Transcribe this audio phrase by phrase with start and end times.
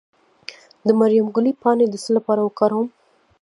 [0.85, 2.87] د مریم ګلي پاڼې د څه لپاره وکاروم؟